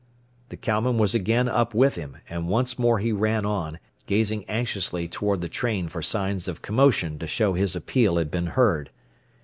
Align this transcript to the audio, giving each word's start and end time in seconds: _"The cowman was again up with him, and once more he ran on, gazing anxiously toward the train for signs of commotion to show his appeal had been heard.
_"The 0.49 0.57
cowman 0.57 0.97
was 0.97 1.13
again 1.13 1.47
up 1.47 1.75
with 1.75 1.93
him, 1.93 2.17
and 2.27 2.47
once 2.49 2.79
more 2.79 2.97
he 2.97 3.11
ran 3.11 3.45
on, 3.45 3.77
gazing 4.07 4.45
anxiously 4.49 5.07
toward 5.07 5.41
the 5.41 5.47
train 5.47 5.87
for 5.89 6.01
signs 6.01 6.47
of 6.47 6.63
commotion 6.63 7.19
to 7.19 7.27
show 7.27 7.53
his 7.53 7.75
appeal 7.75 8.17
had 8.17 8.31
been 8.31 8.47
heard. 8.47 8.89